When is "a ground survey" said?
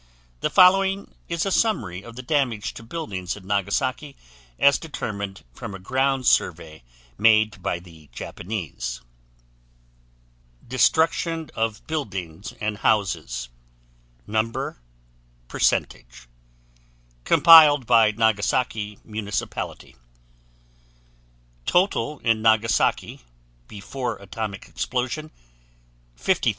5.75-6.81